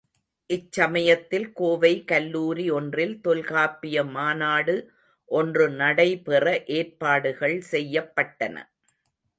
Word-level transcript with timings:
இச்சமயத்தில் 0.49 1.45
கோவை 1.53 1.91
கல்லூரி 2.03 2.65
ஒன்றில் 2.71 3.13
தொல்காப்பிய 3.21 4.03
மாநாடு 4.09 4.75
ஒன்று 5.31 5.67
நடைபெற 5.77 6.45
ஏற்பாடுகள் 6.79 7.57
செய்யப்பட்டன. 7.71 8.57